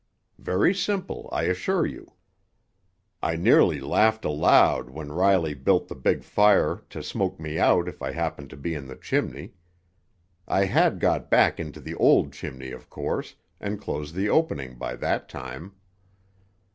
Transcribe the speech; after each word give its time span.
Very 0.39 0.73
simple, 0.73 1.29
I 1.31 1.43
assure 1.43 1.85
you. 1.85 2.13
"I 3.21 3.35
nearly 3.35 3.79
laughed 3.79 4.25
aloud 4.25 4.89
when 4.89 5.11
Riley 5.11 5.53
built 5.53 5.89
the 5.89 5.95
big 5.95 6.23
fire 6.23 6.81
to 6.89 7.03
smoke 7.03 7.39
me 7.39 7.59
out 7.59 7.87
if 7.87 8.01
I 8.01 8.11
happened 8.11 8.49
to 8.49 8.57
be 8.57 8.73
in 8.73 8.87
the 8.87 8.95
chimney. 8.95 9.53
I 10.47 10.65
had 10.65 10.99
got 10.99 11.29
back 11.29 11.59
into 11.59 11.79
the 11.79 11.93
old 11.93 12.33
chimney, 12.33 12.71
of 12.71 12.89
course, 12.89 13.35
and 13.59 13.79
closed 13.79 14.15
the 14.15 14.27
opening 14.27 14.75
by 14.79 14.95
that 14.95 15.29
time. 15.29 15.73